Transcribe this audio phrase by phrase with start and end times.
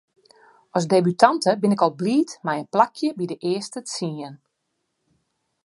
[0.77, 4.35] As debutante bin ik al bliid mei in plakje by de earste tsien.